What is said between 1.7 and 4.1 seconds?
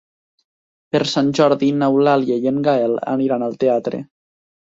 n'Eulàlia i en Gaël aniran al teatre.